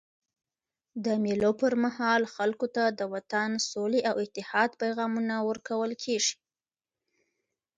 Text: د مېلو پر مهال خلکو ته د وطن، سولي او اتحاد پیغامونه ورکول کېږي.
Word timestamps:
د 1.05 1.07
مېلو 1.23 1.51
پر 1.61 1.73
مهال 1.83 2.21
خلکو 2.35 2.67
ته 2.75 2.83
د 2.99 3.01
وطن، 3.13 3.49
سولي 3.71 4.01
او 4.09 4.15
اتحاد 4.25 4.69
پیغامونه 4.81 5.35
ورکول 5.49 5.91
کېږي. 6.03 6.35